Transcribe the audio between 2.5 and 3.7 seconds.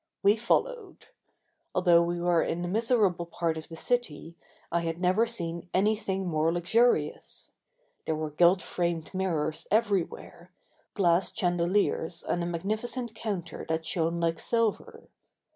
a miserable part of